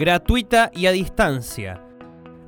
gratuita 0.00 0.72
y 0.74 0.86
a 0.86 0.92
distancia. 0.92 1.84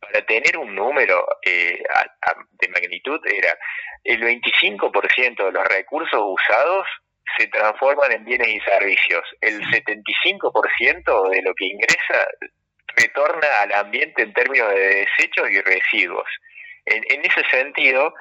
Para 0.00 0.24
tener 0.26 0.58
un 0.58 0.74
número 0.74 1.24
de 1.44 2.68
magnitud 2.70 3.20
era 3.24 3.56
el 4.02 4.20
25% 4.20 5.44
de 5.44 5.52
los 5.52 5.64
recursos 5.68 6.20
usados 6.20 6.86
se 7.38 7.46
transforman 7.48 8.12
en 8.12 8.24
bienes 8.24 8.48
y 8.48 8.60
servicios. 8.60 9.22
El 9.40 9.62
75% 9.62 11.30
de 11.30 11.42
lo 11.42 11.54
que 11.54 11.66
ingresa 11.66 12.26
retorna 12.96 13.48
al 13.62 13.72
ambiente 13.72 14.22
en 14.22 14.32
términos 14.32 14.68
de 14.74 15.06
desechos 15.06 15.50
y 15.50 15.60
residuos. 15.60 16.28
En, 16.84 17.24
ese 17.24 17.44
sentido, 17.48 18.12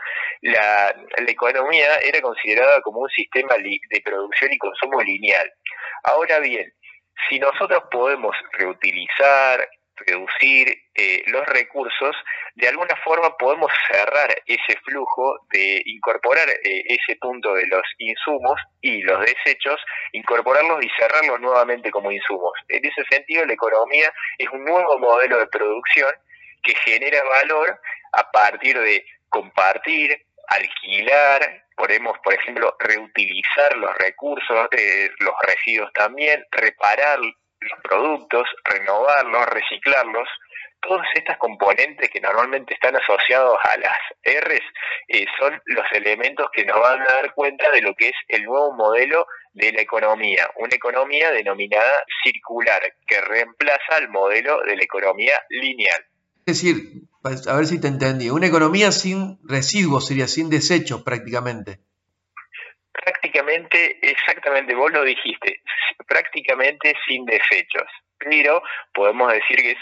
la, 0.42 0.96
la, 1.18 1.32
economía 1.32 1.96
era 2.04 2.22
considerada 2.22 2.80
como 2.82 3.00
un 3.02 3.10
sistema 3.10 3.56
de 3.58 4.02
producción 4.04 4.54
y 4.54 4.58
consumo 4.58 5.02
lineal. 5.02 5.52
Ahora 6.04 6.40
bien, 6.40 6.72
si 7.30 7.40
nosotros 7.40 7.84
podemos 7.92 8.36
reutilizar, 8.54 9.68
reducir 10.06 10.76
eh, 10.96 11.24
los 11.28 11.46
recursos, 11.48 12.16
de 12.56 12.68
alguna 12.68 12.96
forma 13.04 13.36
podemos 13.38 13.72
cerrar 13.90 14.30
ese 14.46 14.78
flujo 14.84 15.40
de 15.52 15.82
incorporar 15.86 16.50
eh, 16.50 16.84
ese 16.88 17.16
punto 17.18 17.54
de 17.54 17.68
los 17.68 17.84
insumos 17.98 18.60
y 18.82 19.02
los 19.04 19.20
desechos, 19.22 19.80
incorporarlos 20.14 20.84
y 20.84 20.90
cerrarlos 21.00 21.40
nuevamente 21.40 21.92
como 21.92 22.12
insumos. 22.12 22.54
En 22.68 22.84
ese 22.86 23.04
sentido, 23.10 23.46
la 23.46 23.54
economía 23.54 24.12
es 24.38 24.50
un 24.50 24.66
nuevo 24.66 24.98
modelo 25.00 25.38
de 25.40 25.48
producción 25.48 26.12
que 26.64 26.76
genera 26.76 27.22
valor 27.24 27.80
a 28.12 28.32
partir 28.32 28.80
de 28.80 29.06
compartir, 29.30 30.26
alquilar, 30.48 31.66
podemos, 31.76 32.18
por 32.24 32.34
ejemplo, 32.34 32.76
reutilizar 32.80 33.78
los 33.78 33.96
recursos, 33.98 34.68
eh, 34.72 35.10
los 35.20 35.34
residuos 35.48 35.92
también, 35.94 36.44
reparar 36.52 37.20
los 37.20 37.80
productos, 37.84 38.48
renovarlos, 38.66 39.46
reciclarlos, 39.48 40.28
todas 40.82 41.08
estas 41.16 41.38
componentes 41.38 42.10
que 42.10 42.20
normalmente 42.20 42.74
están 42.74 42.96
asociados 42.96 43.58
a 43.64 43.78
las 43.78 43.98
R's 44.24 44.62
eh, 45.08 45.26
son 45.40 45.62
los 45.66 45.86
elementos 45.94 46.48
que 46.54 46.66
nos 46.66 46.80
van 46.80 47.02
a 47.02 47.06
dar 47.06 47.34
cuenta 47.34 47.70
de 47.72 47.82
lo 47.82 47.94
que 47.96 48.10
es 48.10 48.16
el 48.28 48.44
nuevo 48.44 48.74
modelo 48.74 49.28
de 49.54 49.72
la 49.72 49.82
economía, 49.82 50.50
una 50.56 50.76
economía 50.76 51.32
denominada 51.32 52.06
circular, 52.24 52.82
que 53.06 53.22
reemplaza 53.22 53.98
el 54.00 54.10
modelo 54.10 54.62
de 54.62 54.76
la 54.76 54.84
economía 54.84 55.40
lineal. 55.50 56.06
Es 56.46 56.62
decir, 56.62 57.11
a 57.24 57.56
ver 57.56 57.66
si 57.66 57.80
te 57.80 57.88
entendí, 57.88 58.30
una 58.30 58.48
economía 58.48 58.92
sin 58.92 59.38
residuos 59.44 60.08
sería 60.08 60.28
sin 60.28 60.50
desechos 60.50 61.04
prácticamente. 61.04 61.80
Prácticamente, 62.92 64.00
exactamente, 64.02 64.76
vos 64.76 64.92
lo 64.92 65.04
dijiste, 65.04 65.62
prácticamente 66.08 66.96
sin 67.08 67.26
desechos. 67.26 67.88
Pero 68.18 68.62
podemos 68.94 69.32
decir 69.32 69.58
que 69.58 69.72
es 69.72 69.78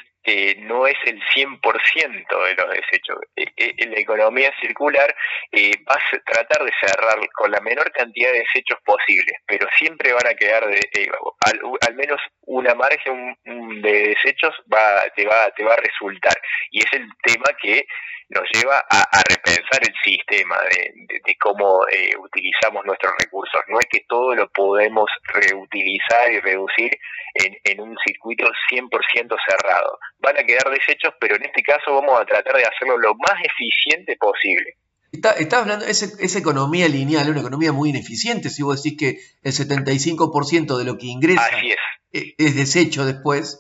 no 0.59 0.88
es 0.88 0.97
el 1.06 1.22
100% 1.35 2.45
de 2.45 2.56
los 2.56 2.69
desechos. 2.72 3.17
En 3.35 3.47
e, 3.56 3.75
e, 3.78 3.88
la 3.88 4.00
economía 4.00 4.51
circular 4.59 5.13
eh, 5.51 5.72
va 5.90 5.95
a 5.95 6.31
tratar 6.31 6.66
de 6.66 6.72
cerrar 6.81 7.19
con 7.34 7.51
la 7.51 7.59
menor 7.62 7.91
cantidad 7.91 8.31
de 8.31 8.40
desechos 8.40 8.79
posibles, 8.84 9.35
pero 9.45 9.67
siempre 9.78 10.13
van 10.13 10.28
a 10.28 10.35
quedar 10.35 10.66
de, 10.67 10.79
eh, 10.94 11.09
al, 11.88 11.95
menos 11.95 12.19
una 12.45 12.73
margen 12.75 13.35
de 13.44 14.16
desechos 14.16 14.53
va, 14.72 15.03
te, 15.16 15.25
va, 15.25 15.50
te 15.56 15.63
va 15.63 15.73
a 15.73 15.78
resultar. 15.78 16.38
Y 16.72 16.79
es 16.79 16.94
el 16.94 17.07
tema 17.23 17.46
que 17.61 17.85
nos 18.29 18.44
lleva 18.53 18.79
a, 18.90 19.23
repensar 19.28 19.81
el 19.81 19.94
sistema 20.03 20.57
de, 20.62 21.35
cómo 21.40 21.81
eh, 21.88 22.16
utilizamos 22.17 22.85
nuestros 22.85 23.13
recursos. 23.19 23.62
No 23.67 23.79
es 23.79 23.85
que 23.90 24.06
todo 24.07 24.35
lo 24.35 24.50
podemos 24.50 25.09
reutilizar 25.23 26.31
y 26.31 26.40
reducir 26.40 26.91
en, 27.34 27.57
en 27.63 27.81
un 27.81 27.95
circuito 28.06 28.45
100% 28.72 28.90
cerrado 29.47 30.00
van 30.19 30.38
a 30.38 30.44
quedar 30.44 30.69
desechos, 30.69 31.13
pero 31.19 31.35
en 31.35 31.45
este 31.45 31.63
caso 31.63 31.94
vamos 31.94 32.19
a 32.19 32.25
tratar 32.25 32.56
de 32.56 32.63
hacerlo 32.63 32.97
lo 32.97 33.16
más 33.16 33.41
eficiente 33.44 34.16
posible. 34.17 34.75
Está, 35.11 35.31
estás 35.31 35.61
hablando, 35.61 35.85
de 35.85 35.91
esa 35.91 36.40
economía 36.40 36.88
lineal, 36.88 37.29
una 37.29 37.40
economía 37.40 37.72
muy 37.72 37.90
ineficiente, 37.90 38.50
si 38.50 38.61
vos 38.61 38.84
decís 38.84 38.97
que 39.00 39.17
el 39.41 39.53
75% 39.53 40.78
de 40.78 40.85
lo 40.85 40.97
que 40.97 41.07
ingresa 41.07 41.50
es. 42.11 42.35
es. 42.38 42.56
desecho 42.56 43.06
después. 43.06 43.59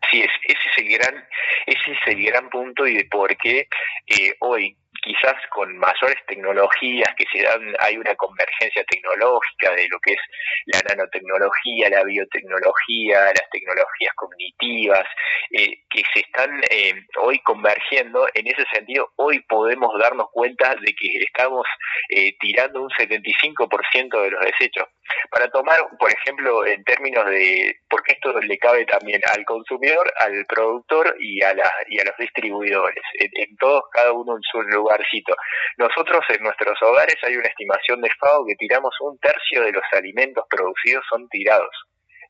Así 0.00 0.20
es, 0.20 0.30
ese 0.44 0.60
es 0.60 0.78
el 0.78 0.92
gran, 0.92 1.28
ese 1.66 1.92
es 1.92 1.98
el 2.06 2.24
gran 2.24 2.48
punto 2.50 2.86
y 2.86 2.96
de 2.96 3.04
por 3.04 3.36
qué 3.36 3.68
eh, 4.06 4.34
hoy 4.40 4.76
quizás 5.02 5.34
con 5.50 5.76
mayores 5.78 6.18
tecnologías 6.26 7.12
que 7.16 7.24
se 7.32 7.42
dan, 7.42 7.74
hay 7.80 7.96
una 7.96 8.14
convergencia 8.14 8.84
tecnológica 8.84 9.74
de 9.74 9.88
lo 9.90 9.98
que 10.00 10.12
es 10.12 10.20
la 10.66 10.80
nanotecnología, 10.88 11.90
la 11.90 12.04
biotecnología, 12.04 13.24
las 13.24 13.50
tecnologías 13.50 14.14
cognitivas, 14.14 15.04
eh, 15.50 15.82
que 15.90 16.02
se 16.14 16.20
están 16.20 16.60
eh, 16.70 16.94
hoy 17.20 17.40
convergiendo. 17.40 18.26
En 18.32 18.46
ese 18.46 18.64
sentido, 18.72 19.10
hoy 19.16 19.40
podemos 19.40 19.92
darnos 19.98 20.28
cuenta 20.32 20.76
de 20.76 20.94
que 20.94 21.08
estamos 21.26 21.66
eh, 22.08 22.34
tirando 22.38 22.82
un 22.82 22.90
75% 22.90 24.22
de 24.22 24.30
los 24.30 24.44
desechos. 24.44 24.86
Para 25.30 25.48
tomar, 25.50 25.78
por 25.98 26.12
ejemplo, 26.12 26.64
en 26.64 26.84
términos 26.84 27.26
de, 27.26 27.76
porque 27.90 28.12
esto 28.12 28.38
le 28.40 28.56
cabe 28.58 28.86
también 28.86 29.20
al 29.34 29.44
consumidor, 29.44 30.12
al 30.18 30.46
productor 30.46 31.16
y 31.18 31.42
a, 31.42 31.54
la, 31.54 31.70
y 31.88 32.00
a 32.00 32.04
los 32.04 32.16
distribuidores, 32.16 33.02
en, 33.14 33.30
en 33.34 33.56
todos, 33.56 33.82
cada 33.92 34.12
uno 34.12 34.36
en 34.36 34.42
su 34.42 34.62
lugar 34.62 34.91
nosotros 35.76 36.24
en 36.28 36.42
nuestros 36.42 36.80
hogares 36.82 37.16
hay 37.22 37.36
una 37.36 37.48
estimación 37.48 38.00
de 38.00 38.10
FAO 38.18 38.44
que 38.46 38.56
tiramos 38.56 38.94
un 39.00 39.18
tercio 39.18 39.62
de 39.62 39.72
los 39.72 39.84
alimentos 39.92 40.44
producidos 40.48 41.04
son 41.08 41.28
tirados, 41.28 41.74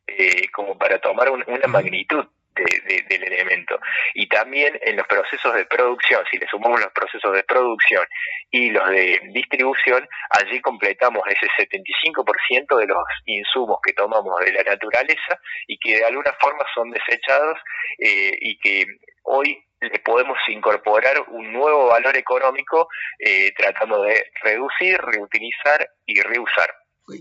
eh, 0.07 0.49
como 0.53 0.77
para 0.79 0.99
tomar 0.99 1.31
una 1.31 1.67
magnitud. 1.69 2.25
del 2.55 3.25
elemento. 3.25 3.81
Y 4.13 4.29
también 4.29 4.79
en 4.83 4.97
los 4.97 5.07
procesos 5.07 5.55
de 5.55 5.65
producción, 5.65 6.23
si 6.31 6.37
le 6.37 6.47
sumamos 6.49 6.83
los 6.83 6.93
procesos 6.93 7.33
de 7.33 7.43
producción 7.45 8.05
y 8.51 8.69
los 8.69 8.91
de 8.91 9.21
distribución, 9.33 10.07
allí 10.29 10.61
completamos 10.61 11.23
ese 11.29 11.47
75% 11.57 12.77
de 12.77 12.87
los 12.87 13.05
insumos 13.25 13.79
que 13.83 13.95
tomamos 13.95 14.39
de 14.41 14.53
la 14.53 14.65
naturaleza 14.65 15.41
y 15.67 15.79
que 15.79 15.97
de 15.97 16.05
alguna 16.05 16.35
forma 16.39 16.63
son 16.75 16.91
desechados 16.91 17.59
eh, 17.99 18.37
y 18.39 18.59
que 18.59 18.85
hoy 19.23 19.65
le 19.83 19.99
podemos 20.01 20.39
incorporar 20.49 21.25
un 21.29 21.53
nuevo 21.53 21.89
valor 21.89 22.17
económico 22.17 22.89
eh, 23.19 23.53
tratando 23.57 24.03
de 24.03 24.25
reducir, 24.43 24.99
reutilizar 24.99 25.89
y 26.07 26.21
reusar. 26.21 26.75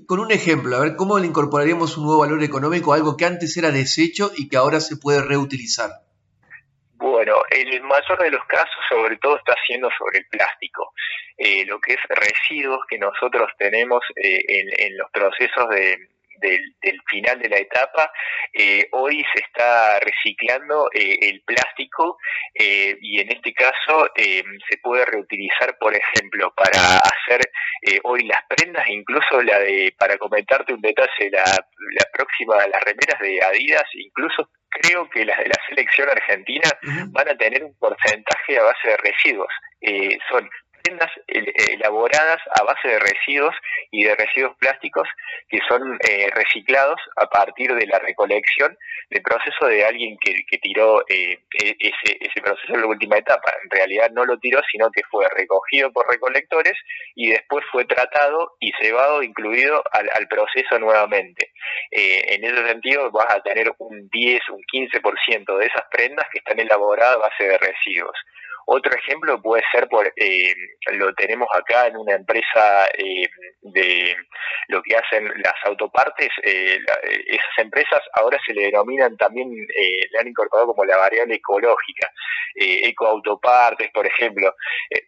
Con 0.08 0.20
un 0.20 0.32
ejemplo, 0.32 0.78
a 0.78 0.82
ver, 0.82 0.96
¿cómo 0.96 1.18
le 1.18 1.26
incorporaríamos 1.26 1.98
un 1.98 2.06
nuevo 2.06 2.22
valor 2.22 2.44
económico 2.44 2.94
a 2.94 2.98
algo 2.98 3.18
que 3.18 3.26
antes 3.26 3.58
era 3.58 3.72
desecho 3.72 4.32
y 4.38 4.48
que 4.48 4.58
ahora 4.58 4.80
se 4.80 4.98
puede 4.98 5.22
reutilizar? 5.24 5.90
Bueno, 6.96 7.38
el 7.50 7.82
mayor 7.82 8.22
de 8.22 8.30
los 8.30 8.46
casos 8.46 8.78
sobre 8.88 9.18
todo 9.18 9.38
está 9.38 9.56
siendo 9.66 9.90
sobre 9.98 10.20
el 10.20 10.28
plástico, 10.28 10.94
eh, 11.36 11.66
lo 11.66 11.80
que 11.80 11.94
es 11.94 12.00
residuos 12.10 12.82
que 12.88 13.00
nosotros 13.00 13.50
tenemos 13.58 14.02
eh, 14.16 14.44
en, 14.48 14.98
los 14.98 15.10
procesos 15.10 15.68
de, 15.70 15.98
del, 16.42 17.02
final 17.10 17.40
de 17.40 17.50
la 17.50 17.58
etapa, 17.58 18.12
eh, 18.54 18.88
hoy 18.92 19.24
se 19.34 19.44
está 19.44 20.00
reciclando 20.00 20.90
eh, 20.94 21.18
el 21.22 21.42
plástico 21.46 22.18
eh, 22.54 22.98
y 23.02 23.20
en 23.20 23.32
este 23.32 23.54
caso 23.54 24.08
se 24.16 24.78
puede 24.82 25.06
reutilizar, 25.06 25.78
por 25.80 25.94
ejemplo, 25.96 26.54
para 26.56 26.98
hacer 26.98 27.42
hoy 28.04 28.24
las 28.24 28.40
prendas, 28.48 28.88
incluso 28.88 29.42
la 29.42 29.60
de, 29.60 29.94
para 29.98 30.18
comentarte 30.18 30.74
un 30.74 30.82
detalle, 30.82 31.30
la, 31.32 31.44
la 31.44 32.06
próxima, 32.14 32.56
las 32.68 32.84
remeras 32.84 33.20
de 33.20 33.40
Adidas, 33.44 33.84
incluso 33.94 34.50
creo 34.70 35.10
que 35.10 35.26
las 35.26 35.38
de 35.38 35.48
la 35.48 35.58
selección 35.68 36.10
argentina 36.10 36.70
van 37.08 37.30
a 37.30 37.38
tener 37.38 37.64
un 37.64 37.76
porcentaje 37.78 38.58
a 38.58 38.64
base 38.64 38.88
de 38.88 38.98
residuos. 38.98 39.54
son 40.30 40.50
prendas 40.84 41.12
elaboradas 41.28 42.40
a 42.60 42.64
base 42.64 42.88
de 42.88 43.00
residuos 43.00 43.56
y 43.92 44.04
de 44.04 44.16
residuos 44.16 44.56
plásticos 44.58 45.08
que 45.50 45.60
son 45.68 45.98
eh, 46.08 46.30
reciclados 46.34 47.00
a 47.18 47.28
partir 47.28 47.74
de 47.74 47.88
la 47.88 48.00
recolección 48.00 48.78
del 49.10 49.22
proceso 49.22 49.68
de 49.68 49.84
alguien 49.86 50.18
que, 50.20 50.58
tiró 50.62 51.02
eh, 51.10 51.40
e, 51.64 51.76
ese, 51.80 52.18
ese 52.20 52.42
proceso 52.42 52.74
en 52.74 52.82
la 52.82 52.88
última 52.88 53.18
etapa. 53.18 53.52
En 53.64 53.70
realidad 53.70 54.12
no 54.12 54.26
lo 54.26 54.38
tiró, 54.40 54.62
sino 54.72 54.92
que 54.92 55.02
fue 55.10 55.28
recogido 55.36 55.92
por 55.92 56.08
recolectores 56.10 56.78
y 57.16 57.32
después 57.32 57.66
fue 57.72 57.86
tratado 57.86 58.56
y 58.60 58.72
cebado, 58.82 59.24
incluido 59.24 59.84
al, 59.92 60.28
proceso 60.28 60.80
nuevamente. 60.80 61.52
Eh, 61.92 62.36
en 62.36 62.46
ese 62.46 62.68
sentido 62.68 63.12
vas 63.12 63.36
a 63.36 63.42
tener 63.42 63.72
un 63.80 64.08
10, 64.10 64.50
un 64.50 64.62
15% 64.62 65.58
de 65.58 65.66
esas 65.66 65.84
prendas 65.92 66.26
que 66.32 66.40
están 66.40 66.60
elaboradas 66.60 67.16
a 67.16 67.20
base 67.20 67.44
de 67.44 67.58
residuos. 67.58 68.16
Otro 68.66 68.92
ejemplo 68.96 69.42
puede 69.42 69.64
ser, 69.72 69.88
por, 69.88 70.08
eh, 70.16 70.56
lo 70.94 71.14
tenemos 71.16 71.48
acá 71.54 71.88
en 71.88 71.98
una 71.98 72.16
empresa 72.16 72.86
eh, 72.98 73.28
de 73.62 74.16
lo 74.68 74.82
que 74.82 74.96
hacen 74.96 75.26
las 75.44 75.56
autopartes, 75.66 76.30
eh, 76.44 76.80
esas 77.28 77.58
empresas 77.58 78.00
ahora 78.14 78.38
se 78.46 78.54
le 78.54 78.64
denominan 78.66 79.18
también, 79.18 79.50
le 79.50 80.20
han 80.20 80.28
incorporado 80.28 80.68
como 80.68 80.86
la 80.86 80.98
variable 80.98 81.36
ecológica, 81.36 82.10
ecoautopartes, 82.56 83.92
por 83.92 84.06
ejemplo, 84.06 84.54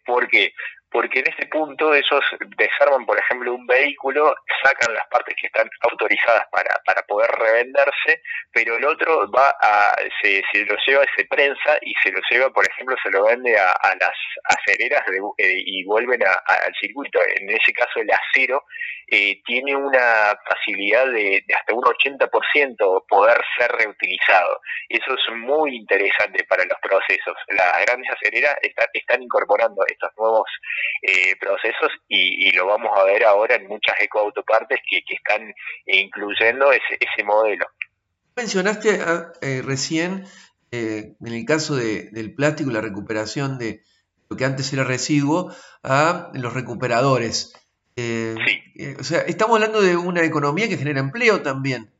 porque 0.04 0.52
porque 0.94 1.18
en 1.18 1.28
este 1.28 1.46
punto 1.46 1.92
esos 1.92 2.24
desarman, 2.56 3.04
por 3.04 3.18
ejemplo, 3.18 3.52
un 3.52 3.66
vehículo, 3.66 4.32
sacan 4.62 4.94
las 4.94 5.04
partes 5.08 5.34
que 5.40 5.48
están 5.48 5.68
autorizadas 5.90 6.46
para, 6.52 6.70
para 6.86 7.02
poder 7.02 7.28
revenderse, 7.32 8.22
pero 8.52 8.76
el 8.76 8.84
otro 8.84 9.28
va 9.32 9.56
a, 9.60 9.96
se, 10.22 10.40
se 10.52 10.64
lo 10.64 10.76
lleva, 10.86 11.04
se 11.16 11.24
prensa 11.24 11.78
y 11.82 11.94
se 12.00 12.12
lo 12.12 12.20
lleva, 12.30 12.48
por 12.50 12.64
ejemplo, 12.64 12.94
se 13.02 13.10
lo 13.10 13.24
vende 13.24 13.58
a, 13.58 13.74
las 14.00 14.16
acereras 14.44 15.02
eh, 15.38 15.62
y 15.66 15.84
vuelven 15.84 16.22
al 16.22 16.74
circuito. 16.80 17.18
En 17.40 17.50
ese 17.50 17.72
caso, 17.72 17.98
el 17.98 18.10
acero 18.12 18.62
eh, 19.08 19.42
tiene 19.44 19.74
una 19.74 20.38
facilidad 20.48 21.06
de, 21.08 21.44
hasta 21.58 21.74
un 21.74 21.82
80% 21.82 23.04
poder 23.08 23.40
ser 23.58 23.72
reutilizado. 23.72 24.60
Eso 24.88 25.14
es 25.14 25.36
muy 25.36 25.74
interesante 25.74 26.44
para 26.44 26.64
los 26.64 26.78
procesos. 26.80 27.34
Las 27.48 27.84
grandes 27.84 28.10
acereras 28.12 28.56
están, 28.62 28.86
están 28.92 29.22
incorporando 29.22 29.82
estos 29.88 30.10
nuevos 30.16 30.48
eh, 31.02 31.36
procesos 31.36 31.92
y, 32.08 32.50
lo 32.52 32.66
vamos 32.66 32.90
a 32.96 33.04
ver 33.04 33.24
ahora 33.24 33.56
en 33.56 33.66
muchas 33.66 33.94
ecoautopartes 34.00 34.80
que, 34.88 35.02
que 35.02 35.14
están 35.14 35.52
incluyendo 35.86 36.72
ese, 36.72 36.98
ese 37.00 37.24
modelo. 37.24 37.66
Mencionaste 38.36 39.00
ah, 39.00 39.32
eh, 39.42 39.62
recién, 39.64 40.24
eh, 40.70 41.14
en 41.20 41.32
el 41.32 41.44
caso 41.44 41.76
del 41.76 42.34
plástico, 42.34 42.70
la 42.70 42.80
recuperación 42.80 43.58
de 43.58 43.82
lo 44.28 44.36
que 44.36 44.44
antes 44.44 44.72
era 44.72 44.84
residuo, 44.84 45.54
a 45.82 46.30
los 46.34 46.54
recuperadores. 46.54 47.52
sí. 47.96 48.94
o 48.98 49.04
sea, 49.04 49.20
estamos 49.20 49.56
hablando 49.56 49.82
de 49.82 49.96
una 49.96 50.22
economía 50.22 50.68
que 50.68 50.78
genera 50.78 51.00
empleo 51.00 51.42
también. 51.42 51.90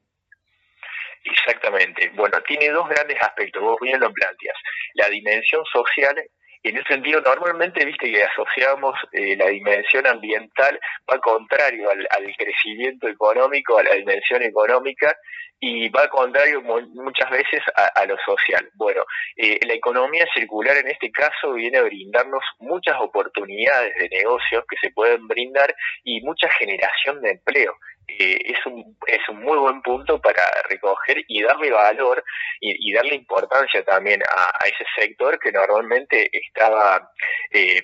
Exactamente. 1.24 2.10
Bueno, 2.14 2.38
tiene 2.46 2.70
dos 2.70 2.88
grandes 2.88 3.16
aspectos, 3.20 3.62
vos 3.62 3.78
bien 3.80 4.00
lo 4.00 4.12
planteas. 4.12 4.56
La 4.94 5.08
dimensión 5.08 5.62
social 5.72 6.16
en 6.64 6.78
ese 6.78 6.94
sentido, 6.94 7.20
normalmente, 7.20 7.84
viste 7.84 8.10
que 8.10 8.24
asociamos 8.24 8.94
eh, 9.12 9.36
la 9.36 9.48
dimensión 9.48 10.06
ambiental, 10.06 10.80
va 11.10 11.18
contrario 11.18 11.90
al, 11.90 12.34
crecimiento 12.38 13.06
económico, 13.06 13.78
a 13.78 13.82
la 13.82 13.94
dimensión 13.94 14.42
económica, 14.42 15.14
y 15.60 15.88
va 15.90 16.08
contrario 16.08 16.62
muchas 16.62 17.30
veces 17.30 17.62
a, 17.94 18.04
lo 18.06 18.16
social. 18.18 18.68
Bueno, 18.74 19.04
eh, 19.36 19.58
la 19.66 19.74
economía 19.74 20.26
circular 20.34 20.76
en 20.76 20.88
este 20.88 21.10
caso 21.10 21.52
viene 21.52 21.78
a 21.78 21.82
brindarnos 21.82 22.42
muchas 22.58 22.96
oportunidades 22.98 23.94
de 23.96 24.08
negocios 24.08 24.64
que 24.68 24.76
se 24.80 24.92
pueden 24.92 25.26
brindar 25.26 25.74
y 26.02 26.20
mucha 26.22 26.48
generación 26.50 27.20
de 27.22 27.30
empleo. 27.30 27.74
Eh, 28.06 28.38
es, 28.44 28.66
un, 28.66 28.96
es 29.06 29.28
un 29.30 29.42
muy 29.42 29.56
buen 29.56 29.80
punto 29.80 30.20
para 30.20 30.42
recoger 30.68 31.24
y 31.26 31.42
darle 31.42 31.70
valor 31.70 32.22
y, 32.60 32.92
darle 32.92 33.14
importancia 33.14 33.82
también 33.82 34.22
a, 34.22 34.66
ese 34.66 34.84
sector 34.96 35.38
que 35.38 35.50
normalmente 35.50 36.28
estaba, 36.32 37.10
eh, 37.50 37.82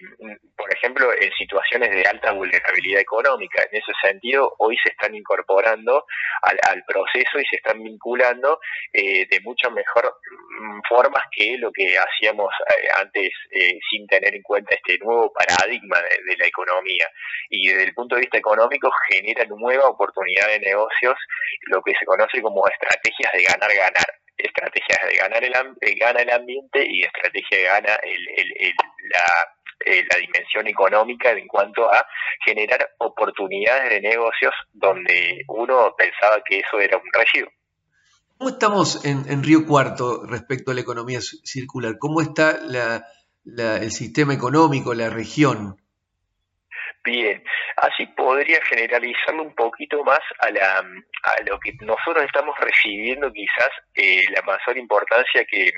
por 0.57 0.73
ejemplo, 0.73 1.11
en 1.19 1.33
situaciones 1.33 1.91
de 1.91 2.03
alta 2.03 2.33
vulnerabilidad 2.33 3.01
económica. 3.01 3.63
En 3.71 3.79
ese 3.79 3.93
sentido, 4.03 4.55
hoy 4.59 4.77
se 4.83 4.91
están 4.91 5.15
incorporando 5.15 6.05
al, 6.43 6.85
proceso 6.87 7.39
y 7.39 7.47
se 7.47 7.57
están 7.57 7.83
vinculando 7.83 8.61
eh, 8.93 9.27
de 9.27 9.41
muchas 9.41 9.73
mejor 9.73 10.15
formas 10.89 11.25
que 11.33 11.57
lo 11.59 11.71
que 11.73 11.97
hacíamos 11.97 12.53
antes 12.99 13.31
sin 13.91 14.07
tener 14.07 14.35
en 14.35 14.43
cuenta 14.43 14.75
este 14.75 14.99
nuevo 15.05 15.33
paradigma 15.33 15.99
de, 16.01 16.33
de 16.33 16.37
la 16.37 16.47
economía. 16.47 17.09
Y 17.49 17.69
desde 17.69 17.85
el 17.85 17.95
punto 17.95 18.15
de 18.15 18.23
vista 18.23 18.39
económico 18.39 18.91
genera 19.11 19.45
nueva 19.45 19.85
oportunidad 19.85 20.49
de 20.49 20.61
negocios, 20.61 21.17
lo 21.69 21.83
que 21.83 21.93
se 21.99 22.05
conoce 22.05 22.41
como 22.43 22.67
estrategias 22.69 23.33
de 23.33 23.43
ganar-ganar. 23.45 24.07
Estrategias 24.37 25.01
de 25.07 25.17
ganar 25.17 25.45
el, 25.45 25.53
gana 25.99 26.21
el 26.23 26.31
ambiente 26.31 26.87
y 26.89 27.03
estrategia 27.03 27.59
de 27.59 27.65
gana 27.65 27.99
la, 29.11 30.05
la 30.11 30.19
dimensión 30.19 30.67
económica 30.67 31.31
en 31.31 31.47
cuanto 31.47 31.93
a 31.93 32.07
generar 32.45 32.89
oportunidades 32.99 33.91
de 33.91 34.01
negocios 34.01 34.55
donde 34.73 35.43
uno 35.49 35.95
pensaba 35.97 36.43
que 36.45 36.61
eso 36.61 36.81
era 36.81 36.97
un 36.97 37.11
residuo. 37.13 37.51
¿Cómo 38.41 38.53
estamos 38.53 39.05
en, 39.05 39.43
Río 39.43 39.67
Cuarto 39.67 40.25
respecto 40.25 40.71
a 40.71 40.75
la 40.75 40.81
economía 40.81 41.21
circular? 41.21 41.99
¿Cómo 41.99 42.23
está 42.23 42.53
el 43.45 43.91
sistema 43.91 44.33
económico, 44.33 44.95
la 44.95 45.11
región? 45.11 45.77
Bien, 47.05 47.45
así 47.77 48.07
podría 48.07 48.59
generalizarlo 48.65 49.43
un 49.43 49.55
poquito 49.55 50.03
más 50.05 50.21
a, 50.39 50.51
la, 50.53 50.79
a 50.79 51.43
lo 51.45 51.61
que 51.61 51.75
nosotros 51.83 52.25
estamos 52.25 52.57
recibiendo 52.59 53.31
quizás 53.31 53.69
eh, 53.95 54.23
la 54.31 54.41
mayor 54.41 54.79
importancia 54.79 55.45
que, 55.45 55.71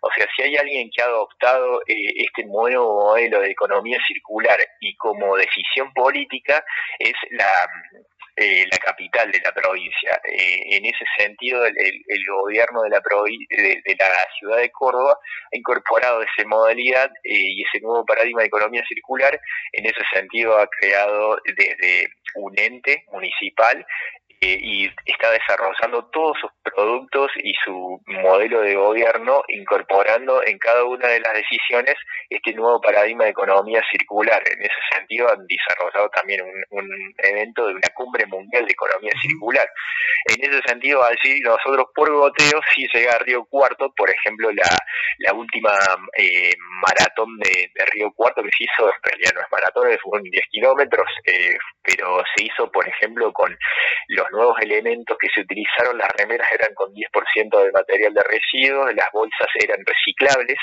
o 0.00 0.08
sea, 0.16 0.26
si 0.34 0.44
hay 0.44 0.56
alguien 0.56 0.88
que 0.90 1.02
ha 1.02 1.08
adoptado 1.08 1.82
eh, 1.82 2.24
este 2.24 2.44
nuevo 2.46 3.04
modelo 3.04 3.40
de 3.40 3.50
economía 3.50 3.98
circular 4.06 4.58
y 4.80 4.96
como 4.96 5.36
decisión 5.36 5.92
política 5.92 6.64
es 6.98 7.14
la, 7.32 7.52
eh, 8.40 8.64
la 8.70 8.78
capital 8.78 9.30
de 9.32 9.40
la 9.40 9.52
provincia. 9.52 10.20
Eh, 10.24 10.76
en 10.76 10.84
ese 10.86 11.04
sentido, 11.18 11.64
el, 11.66 11.74
gobierno 12.40 12.82
de 12.82 12.90
la, 12.90 13.00
de, 13.00 13.96
la 13.98 14.06
ciudad 14.38 14.58
de 14.58 14.70
Córdoba 14.70 15.18
ha 15.52 15.56
incorporado 15.56 16.22
esa 16.22 16.46
modalidad 16.46 17.10
eh, 17.24 17.34
y 17.34 17.62
ese 17.62 17.80
nuevo 17.80 18.04
paradigma 18.04 18.42
de 18.42 18.46
economía 18.46 18.84
circular. 18.86 19.40
En 19.72 19.86
ese 19.86 20.02
sentido, 20.12 20.56
ha 20.56 20.68
creado 20.68 21.38
desde 21.44 22.12
un 22.36 22.56
ente 22.56 23.04
municipal 23.10 23.84
y 24.40 24.86
está 25.04 25.30
desarrollando 25.30 26.04
todos 26.12 26.36
sus 26.40 26.50
productos 26.62 27.30
y 27.42 27.52
su 27.64 28.00
modelo 28.06 28.60
de 28.60 28.74
gobierno 28.74 29.42
incorporando 29.48 30.44
en 30.44 30.58
cada 30.58 30.84
una 30.84 31.08
de 31.08 31.20
las 31.20 31.32
decisiones 31.34 31.94
este 32.30 32.52
nuevo 32.52 32.80
paradigma 32.80 33.24
de 33.24 33.30
economía 33.30 33.82
circular. 33.90 34.42
En 34.46 34.60
ese 34.60 34.80
sentido 34.94 35.28
han 35.30 35.46
desarrollado 35.46 36.08
también 36.10 36.42
un, 36.70 36.88
evento 37.18 37.66
de 37.66 37.74
una 37.74 37.88
cumbre 37.94 38.26
mundial 38.26 38.64
de 38.66 38.72
economía 38.72 39.12
circular. 39.20 39.68
En 40.26 40.42
ese 40.42 40.60
sentido, 40.66 41.02
así 41.02 41.40
nosotros 41.40 41.86
por 41.94 42.10
goteo 42.12 42.60
sí 42.74 42.86
llega 42.92 43.12
a 43.12 43.18
Río 43.18 43.44
Cuarto, 43.44 43.92
por 43.96 44.10
ejemplo, 44.10 44.50
la, 44.52 44.68
la 45.18 45.32
última 45.32 45.72
eh, 46.16 46.52
maratón 46.82 47.38
de, 47.38 47.70
Río 47.92 48.12
Cuarto 48.12 48.42
que 48.42 48.50
se 48.56 48.64
hizo, 48.64 48.86
en 48.86 49.02
realidad 49.02 49.32
no 49.34 49.40
es 49.40 49.46
maratón, 49.50 49.90
es 49.90 49.98
un 50.04 50.22
10 50.22 50.44
kilómetros, 50.50 51.06
eh, 51.24 51.56
pero 51.82 52.22
se 52.36 52.44
hizo, 52.44 52.70
por 52.70 52.86
ejemplo, 52.86 53.32
con 53.32 53.56
los 54.08 54.27
nuevos 54.30 54.56
elementos 54.60 55.16
que 55.18 55.28
se 55.34 55.40
utilizaron, 55.40 55.98
las 55.98 56.10
remeras 56.16 56.48
eran 56.52 56.74
con 56.74 56.92
10% 56.92 57.64
de 57.64 57.72
material 57.72 58.14
de 58.14 58.22
residuos, 58.22 58.94
las 58.94 59.10
bolsas 59.12 59.48
eran 59.60 59.78
reciclables, 59.84 60.58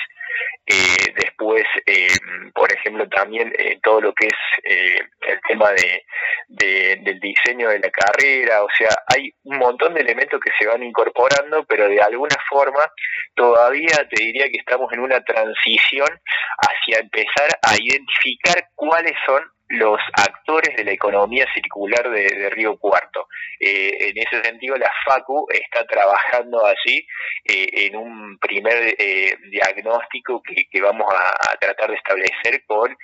eh, 0.68 1.14
después, 1.16 1.64
eh, 1.86 2.08
por 2.54 2.72
ejemplo, 2.72 3.08
también 3.08 3.54
eh, 3.58 3.78
todo 3.84 4.02
lo 4.02 4.14
que 4.14 4.28
es 4.28 4.34
el 4.66 5.40
tema 5.48 5.72
de, 5.72 6.04
del 6.48 7.20
diseño 7.20 7.70
de 7.70 7.80
la 7.80 7.90
carrera, 7.92 8.64
o 8.64 8.68
sea, 8.76 8.90
hay 9.14 9.32
un 9.44 9.58
montón 9.60 9.94
de 9.94 10.02
elementos 10.02 10.40
que 10.40 10.52
se 10.58 10.68
van 10.68 10.82
incorporando, 10.82 11.66
pero 11.66 11.88
de 11.88 12.02
alguna 12.02 12.36
forma 12.50 12.84
todavía 13.36 14.08
te 14.10 14.24
diría 14.24 14.50
que 14.50 14.58
estamos 14.58 14.92
en 14.94 15.02
una 15.02 15.22
transición 15.24 16.08
hacia 16.58 17.00
empezar 17.00 17.60
a 17.62 17.76
identificar 17.80 18.70
cuáles 18.74 19.14
son 19.26 19.44
los 19.70 20.00
actores 20.14 20.76
de 20.76 20.84
la 20.84 20.92
economía 20.92 21.46
circular 21.54 22.10
de, 22.10 22.50
Río 22.52 22.78
Cuarto. 22.78 23.28
Eh, 23.60 24.10
en 24.10 24.18
ese 24.18 24.44
sentido, 24.44 24.76
la 24.78 24.92
FACU 25.06 25.48
está 25.50 25.86
trabajando 25.86 26.66
allí 26.66 27.06
eh, 27.46 27.88
en 27.88 27.96
un 27.96 28.38
primer 28.38 28.96
eh, 28.98 29.38
diagnóstico 29.50 30.42
que, 30.44 30.82
vamos 30.82 31.12
a, 31.12 31.58
tratar 31.58 31.90
de 31.90 31.96
establecer 31.96 32.64
con 32.68 32.96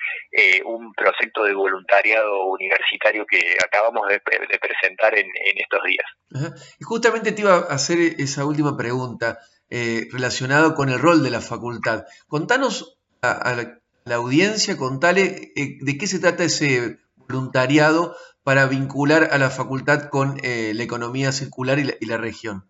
un 0.66 0.94
proyecto 0.94 1.44
de 1.44 1.54
voluntariado 1.54 2.46
universitario 2.46 3.26
que 3.26 3.40
acabamos 3.64 4.08
de, 4.08 4.20
presentar 4.20 5.18
en, 5.18 5.28
estos 5.56 5.80
días. 5.84 6.54
Y 6.80 6.84
justamente 6.84 7.32
te 7.32 7.42
iba 7.42 7.56
a 7.56 7.74
hacer 7.74 7.98
esa 8.20 8.46
última 8.46 8.78
pregunta 8.78 9.40
relacionada 9.70 10.76
con 10.76 10.90
el 10.90 11.00
rol 11.00 11.24
de 11.24 11.32
la 11.32 11.42
facultad. 11.42 12.06
Contanos 12.28 13.00
a 13.22 13.81
la 14.06 14.16
audiencia, 14.16 14.78
contale 14.78 15.52
eh, 15.56 15.78
de 15.80 15.98
qué 15.98 16.08
se 16.08 16.20
trata 16.20 16.44
ese 16.44 16.98
voluntariado 17.16 18.16
para 18.44 18.66
vincular 18.66 19.30
a 19.32 19.38
la 19.38 19.50
facultad 19.50 20.10
con 20.10 20.38
eh, 20.44 20.74
la 20.74 20.84
economía 20.84 21.32
circular 21.32 21.78
y 21.80 22.06
la, 22.06 22.18
región. 22.18 22.64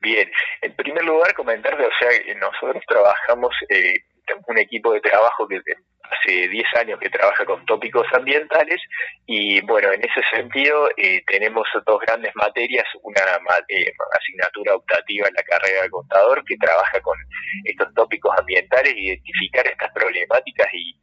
Bien, 0.00 0.30
en 0.62 0.74
primer 0.74 1.04
lugar 1.04 1.34
comentarte, 1.34 1.84
o 1.84 1.90
sea, 1.98 2.34
nosotros 2.36 2.82
trabajamos, 2.86 3.54
eh, 3.68 3.94
un 4.46 4.58
equipo 4.58 4.92
de 4.92 5.00
trabajo 5.00 5.46
que 5.48 5.60
hace 6.10 6.48
10 6.48 6.66
años 6.80 6.98
que 7.00 7.10
trabaja 7.10 7.44
con 7.44 7.64
tópicos 7.66 8.06
ambientales 8.12 8.80
y 9.26 9.60
bueno, 9.62 9.92
en 9.92 10.00
ese 10.02 10.22
sentido 10.34 10.88
eh, 10.96 11.22
tenemos 11.26 11.66
dos 11.86 12.00
grandes 12.00 12.34
materias, 12.34 12.84
una 13.02 13.20
eh, 13.68 13.92
asignatura 14.18 14.74
optativa 14.74 15.28
en 15.28 15.34
la 15.34 15.42
carrera 15.42 15.82
de 15.82 15.90
contador 15.90 16.44
que 16.44 16.56
trabaja 16.56 17.00
con 17.00 17.16
estos 17.64 17.92
tópicos 17.94 18.34
ambientales, 18.38 18.94
identificar 18.96 19.66
estas 19.66 19.92
problemáticas 19.92 20.66
y, 20.72 20.94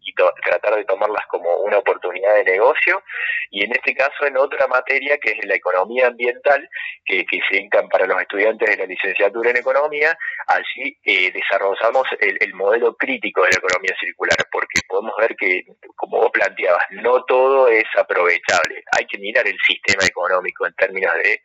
tratar 0.45 0.75
de 0.75 0.85
tomarlas 0.85 1.25
como 1.27 1.57
una 1.57 1.77
oportunidad 1.77 2.35
de 2.35 2.45
negocio. 2.45 3.03
Y 3.51 3.65
en 3.65 3.73
este 3.73 3.93
caso 3.93 4.25
en 4.25 4.37
otra 4.37 4.65
materia 4.67 5.17
que 5.17 5.31
es 5.31 5.45
la 5.45 5.55
economía 5.55 6.07
ambiental 6.07 6.69
que, 7.05 7.25
se 7.51 7.57
encan 7.57 7.89
para 7.89 8.07
los 8.07 8.21
estudiantes 8.21 8.69
de 8.69 8.77
la 8.77 8.85
licenciatura 8.85 9.49
en 9.49 9.57
economía, 9.57 10.17
allí 10.47 10.97
eh, 11.03 11.31
desarrollamos 11.31 12.07
el, 12.21 12.37
el 12.39 12.53
modelo 12.53 12.95
crítico 12.95 13.41
de 13.41 13.49
la 13.51 13.57
economía 13.57 13.95
circular 13.99 14.37
porque 14.51 14.79
podemos 14.95 15.15
ver 15.19 15.35
que, 15.35 15.63
como 15.95 16.19
vos 16.19 16.31
planteabas, 16.31 16.85
no 16.91 17.23
todo 17.25 17.67
es 17.67 17.85
aprovechable. 17.97 18.83
Hay 18.97 19.05
que 19.07 19.17
mirar 19.17 19.45
el 19.47 19.57
sistema 19.67 20.05
económico 20.05 20.65
en 20.65 20.73
términos 20.73 21.13
de 21.23 21.41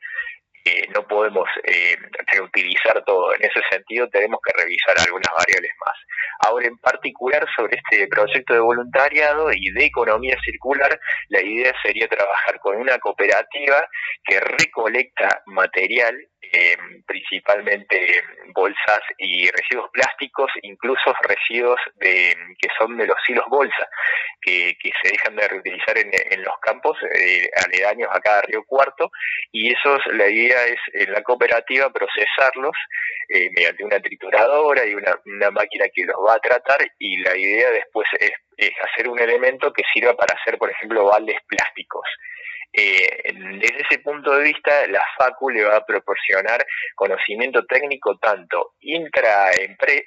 eh, 0.63 0.87
no 0.95 1.07
podemos 1.09 1.49
eh, 1.65 1.97
reutilizar 2.27 3.03
todo. 3.05 3.35
En 3.35 3.43
ese 3.43 3.61
sentido, 3.71 4.09
tenemos 4.11 4.41
que 4.45 4.53
revisar 4.63 4.95
algunas 4.99 5.33
variables 5.35 5.73
más. 5.85 5.97
Ahora, 6.47 6.67
en 6.67 6.77
particular, 6.79 7.47
sobre 7.57 7.79
este 7.79 8.07
proyecto 8.09 8.55
de 8.55 8.61
voluntariado 8.61 9.51
y 9.53 9.71
de 9.71 9.87
economía 9.87 10.37
circular, 10.45 11.01
la 11.29 11.43
idea 11.43 11.73
sería 11.83 12.09
trabajar 12.09 12.61
con 12.61 12.77
una 12.77 12.99
cooperativa 12.99 13.89
que 14.25 14.39
recolecta 14.39 15.43
material 15.47 16.15
eh, 16.43 16.77
principalmente 17.07 18.25
bolsas 18.55 19.01
y 19.19 19.49
residuos 19.51 19.91
plásticos, 19.93 20.51
incluso 20.63 21.13
residuos 21.23 21.79
de, 21.97 22.35
que 22.59 22.69
son 22.79 22.97
de 22.97 23.07
los 23.07 23.17
hilos 23.29 23.45
bolsa, 23.49 23.89
que, 24.41 24.75
se 25.03 25.13
dejan 25.13 25.37
de 25.37 25.47
reutilizar 25.47 25.97
en, 25.99 26.43
los 26.43 26.59
campos 26.61 26.97
eh, 27.15 27.49
aledaños 27.65 28.09
a 28.13 28.21
cada 28.21 28.43
río 28.43 28.65
cuarto, 28.65 29.11
y 29.53 29.73
esos, 29.73 30.01
la 30.13 30.29
idea 30.29 30.65
es 30.67 30.79
en 30.95 31.13
la 31.13 31.23
cooperativa 31.23 31.91
procesarlos 31.91 32.77
eh, 33.29 33.49
mediante 33.55 33.85
una 33.85 34.01
trituradora 34.01 34.85
y 34.87 34.95
una, 34.95 35.21
una, 35.27 35.51
máquina 35.51 35.87
que 35.95 36.05
los 36.05 36.17
va 36.17 36.35
a 36.35 36.41
tratar, 36.41 36.81
y 36.99 37.19
la 37.19 37.37
idea 37.37 37.71
después 37.71 38.09
es, 38.19 38.33
es 38.57 38.73
hacer 38.83 39.09
un 39.09 39.21
elemento 39.21 39.73
que 39.73 39.85
sirva 39.93 40.15
para 40.17 40.35
hacer, 40.41 40.59
por 40.59 40.71
ejemplo, 40.71 41.05
baldes 41.05 41.39
plásticos. 41.47 42.07
Eh, 42.73 43.33
desde 43.35 43.83
ese 43.83 43.99
punto 43.99 44.33
de 44.33 44.45
vista, 44.45 44.87
la 44.89 45.03
FACU 45.19 45.51
le 45.51 45.65
va 45.65 45.77
a 45.77 45.85
proporcionar 45.85 46.65
conocimiento 46.95 47.65
técnico 47.67 48.17
tanto 48.19 48.75
intra, 48.81 49.51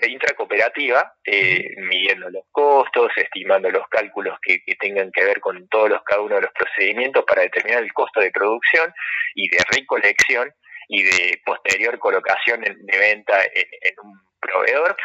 intra 0.08 0.34
cooperativa, 0.36 1.14
eh, 1.26 1.76
midiendo 1.78 2.30
los 2.30 2.46
costos, 2.52 3.12
estimando 3.18 3.70
los 3.70 3.88
cálculos 3.90 4.38
que, 4.42 4.62
tengan 4.80 5.12
que 5.12 5.26
ver 5.26 5.40
con 5.40 5.68
todos 5.68 5.90
los, 5.90 6.04
cada 6.04 6.22
uno 6.22 6.36
de 6.36 6.42
los 6.42 6.52
procedimientos 6.54 7.24
para 7.26 7.42
determinar 7.42 7.84
el 7.84 7.94
costo 7.94 8.22
de 8.22 8.32
producción 8.32 8.94
y 9.36 9.50
de 9.50 9.58
recolección 9.70 10.52
y 10.88 11.04
de 11.04 11.42
posterior 11.46 11.98
colocación 12.00 12.62
de 12.62 12.98
venta 12.98 13.40
en 13.54 13.96
un 14.04 14.20
proveedor 14.40 14.98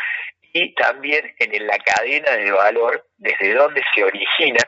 y 0.52 0.74
también 0.74 1.34
en 1.38 1.66
la 1.66 1.78
cadena 1.78 2.32
de 2.32 2.50
valor 2.50 3.06
desde 3.16 3.54
donde 3.54 3.82
se 3.94 4.04
origina 4.04 4.58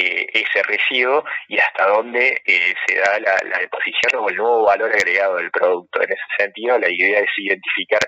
eh, 0.00 0.26
ese 0.32 0.62
residuo 0.62 1.22
y 1.48 1.58
hasta 1.58 1.88
dónde 1.88 2.40
eh, 2.46 2.74
se 2.86 2.94
da 2.96 3.20
la, 3.20 3.58
deposición 3.58 4.16
o 4.18 4.30
el 4.30 4.36
nuevo 4.36 4.64
valor 4.64 4.90
agregado 4.90 5.36
del 5.36 5.50
producto. 5.50 6.00
En 6.02 6.10
ese 6.10 6.22
sentido, 6.38 6.78
la 6.78 6.88
idea 6.90 7.20
es 7.20 7.28
identificar 7.36 8.00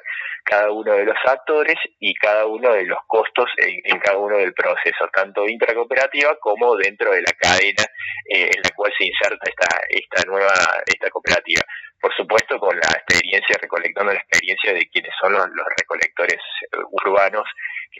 cada 0.45 0.71
uno 0.71 0.95
de 0.95 1.05
los 1.05 1.17
actores 1.27 1.77
y 2.01 2.15
cada 2.15 2.47
uno 2.47 2.73
de 2.73 2.85
los 2.85 2.99
costos 3.07 3.51
en, 3.59 3.99
cada 4.01 4.17
uno 4.17 4.39
del 4.39 4.55
proceso, 4.55 5.07
tanto 5.13 5.47
intracooperativa 5.47 6.35
como 6.41 6.77
dentro 6.77 7.13
de 7.13 7.21
la 7.21 7.33
cadena 7.39 7.85
eh, 8.31 8.51
en 8.55 8.63
la 8.63 8.71
cual 8.75 8.93
se 8.97 9.05
inserta 9.05 9.51
esta, 9.51 9.69
esta 9.91 10.31
nueva 10.31 10.55
esta 10.87 11.11
cooperativa. 11.11 11.61
Por 12.01 12.15
supuesto, 12.17 12.59
con 12.59 12.75
la 12.75 12.89
experiencia, 12.89 13.59
recolectando 13.61 14.13
la 14.13 14.19
experiencia 14.19 14.73
de 14.73 14.89
quienes 14.89 15.13
son 15.21 15.35
los, 15.35 15.47
recolectores 15.79 16.41
urbanos 16.91 17.47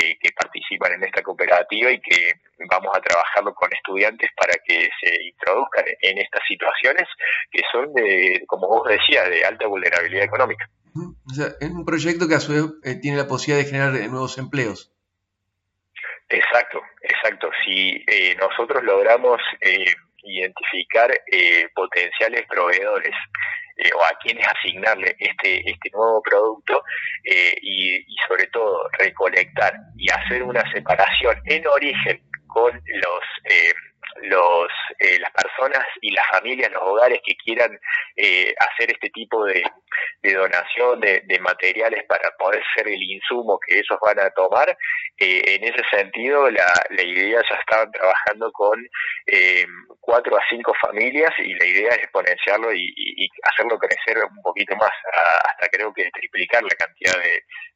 que, 0.03 0.19
que 0.19 0.33
participan 0.33 0.93
en 0.93 1.05
esta 1.05 1.23
cooperativa 1.23 1.91
y 1.91 2.01
que 2.01 2.35
vamos 2.71 2.93
a 2.95 3.01
trabajarlo 3.01 3.55
con 3.55 3.73
estudiantes 3.73 4.31
para 4.37 4.55
que 4.65 4.89
se 5.01 5.23
introduzcan 5.25 5.85
en 6.01 6.19
estas 6.19 6.43
situaciones 6.47 7.09
que 7.51 7.63
son 7.71 7.93
de, 7.95 8.43
como 8.47 8.69
vos 8.69 8.89
decías, 8.89 9.29
de 9.29 9.45
alta 9.45 9.67
vulnerabilidad 9.67 10.25
económica. 10.25 10.69
O 10.95 11.35
sea, 11.35 11.47
es 11.61 11.71
un 11.71 11.85
proyecto 11.85 12.29
que 12.29 12.35
a 12.35 12.41
su 12.41 12.53
vez 12.53 12.65
eh, 12.85 13.01
tiene 13.01 13.17
la 13.17 13.27
posibilidad 13.27 13.65
de 13.65 13.71
generar 13.71 13.97
eh, 13.97 14.09
nuevos 14.09 14.39
empleos. 14.39 14.93
Exacto, 16.29 16.81
exacto. 17.03 17.51
Si 17.65 18.05
eh, 18.07 18.37
nosotros 18.37 18.83
logramos 18.83 19.41
identificar 20.25 21.11
potenciales 21.75 22.47
proveedores 22.49 23.15
o 23.95 24.03
a 24.05 24.19
quienes 24.23 24.47
asignarle 24.47 25.17
este, 25.19 25.71
este 25.71 25.91
nuevo 25.93 26.23
producto 26.23 26.83
y, 27.25 27.97
y, 27.97 28.17
sobre 28.29 28.47
todo 28.49 28.89
recolectar 28.99 29.75
y 29.97 30.11
hacer 30.11 30.43
una 30.43 30.63
separación 30.73 31.37
en 31.47 31.67
origen 31.67 32.21
con 32.53 32.73
los 32.73 33.25
eh, 33.45 33.75
los 34.23 34.69
eh, 34.99 35.19
las 35.21 35.31
personas 35.31 35.87
y 36.03 36.13
las 36.13 36.27
familias, 36.31 36.71
los 36.71 36.83
hogares 36.83 37.21
que 37.25 37.35
quieran 37.37 37.79
eh, 38.17 38.55
hacer 38.59 38.91
este 38.93 39.09
tipo 39.09 39.45
de, 39.47 39.63
donación 40.23 41.01
de, 41.01 41.39
materiales 41.41 42.05
para 42.07 42.31
poder 42.39 42.63
ser 42.77 42.89
el 42.89 43.03
insumo 43.03 43.59
que 43.67 43.77
ellos 43.77 43.99
van 44.05 44.21
a 44.21 44.31
tomar. 44.31 44.77
en 45.19 45.65
ese 45.65 45.83
sentido, 45.91 46.51
la, 46.51 46.73
la 46.91 47.03
idea 47.03 47.41
ya 47.49 47.57
estaban 47.57 47.91
trabajando 47.91 48.53
con 48.53 48.79
cuatro 50.01 50.37
a 50.37 50.41
cinco 50.49 50.73
familias 50.81 51.31
y 51.39 51.55
la 51.55 51.65
idea 51.65 51.89
es 51.91 51.99
exponenciarlo 51.99 52.73
y, 52.73 53.29
hacerlo 53.45 53.79
crecer 53.79 54.23
un 54.25 54.43
poquito 54.43 54.77
más, 54.77 54.91
hasta 55.49 55.69
creo 55.71 55.93
que 55.93 56.11
triplicar 56.11 56.63
la 56.63 56.77
cantidad 56.79 57.19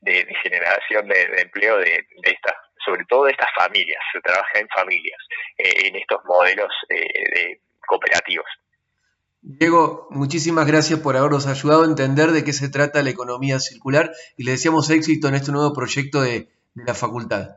de, 0.01 0.27
generación 0.43 1.09
de, 1.09 1.23
empleo 1.43 1.79
de, 1.79 2.07
de 2.23 2.31
estas 2.31 2.55
sobre 2.87 3.05
todo 3.09 3.25
de 3.25 3.33
estas 3.33 3.51
familias, 3.59 4.01
se 4.13 4.21
trabaja 4.21 4.59
en 4.59 4.69
familias, 4.69 5.21
eh, 5.59 5.89
en 5.89 5.97
estos 5.97 6.21
modelos 6.25 6.73
eh, 6.89 7.01
de 7.35 7.61
cooperativos. 7.87 8.47
Diego, 9.43 10.09
muchísimas 10.11 10.67
gracias 10.67 11.01
por 11.01 11.17
habernos 11.17 11.47
ayudado 11.47 11.83
a 11.83 11.87
entender 11.87 12.31
de 12.31 12.45
qué 12.45 12.53
se 12.53 12.69
trata 12.69 13.03
la 13.03 13.11
economía 13.11 13.61
circular 13.61 14.13
y 14.37 14.45
le 14.45 14.53
deseamos 14.53 14.91
éxito 14.91 15.29
en 15.29 15.35
este 15.35 15.53
nuevo 15.53 15.73
proyecto 15.73 16.21
de 16.21 16.49
la 16.75 16.95
facultad. 16.95 17.57